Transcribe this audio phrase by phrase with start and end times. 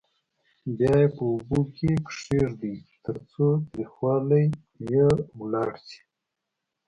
[0.77, 4.43] بیا یې په اوبو کې کېږدئ ترڅو تریخوالی
[4.91, 5.05] یې
[5.51, 5.99] لاړ شي.